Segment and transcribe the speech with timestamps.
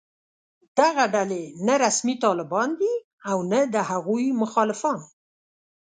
[0.79, 2.93] دغه ډلې نه رسمي طالبان دي
[3.29, 4.99] او نه د هغوی مخالفان